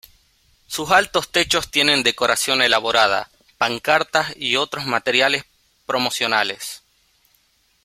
[0.65, 5.45] Sus altos techos tienen decoración elaborada, pancartas y otros materiales
[5.85, 6.81] promocionales.